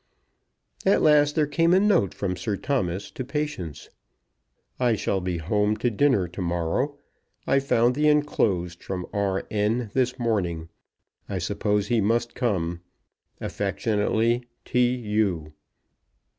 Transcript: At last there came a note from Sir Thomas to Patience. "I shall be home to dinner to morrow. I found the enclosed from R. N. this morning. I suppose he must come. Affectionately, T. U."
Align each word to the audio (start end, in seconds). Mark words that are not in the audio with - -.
At 0.83 1.03
last 1.03 1.35
there 1.35 1.45
came 1.45 1.75
a 1.75 1.79
note 1.79 2.15
from 2.15 2.35
Sir 2.35 2.57
Thomas 2.57 3.11
to 3.11 3.23
Patience. 3.23 3.91
"I 4.79 4.95
shall 4.95 5.21
be 5.21 5.37
home 5.37 5.77
to 5.77 5.91
dinner 5.91 6.27
to 6.29 6.41
morrow. 6.41 6.97
I 7.45 7.59
found 7.59 7.93
the 7.93 8.07
enclosed 8.07 8.81
from 8.83 9.05
R. 9.13 9.45
N. 9.51 9.91
this 9.93 10.17
morning. 10.17 10.69
I 11.29 11.37
suppose 11.37 11.89
he 11.89 12.01
must 12.01 12.33
come. 12.33 12.81
Affectionately, 13.39 14.47
T. 14.65 14.89
U." 14.95 15.53